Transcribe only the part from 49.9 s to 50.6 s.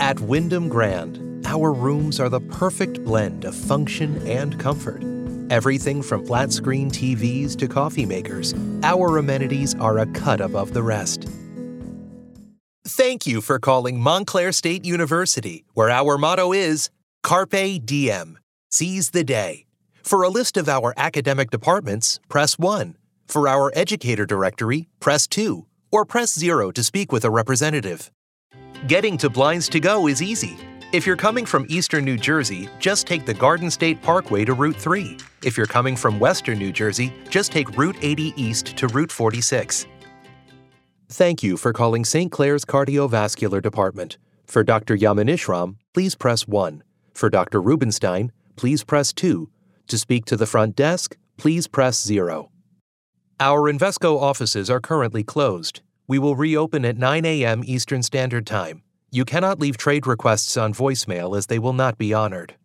speak to the